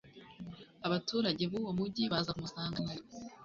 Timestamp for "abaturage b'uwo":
0.87-1.71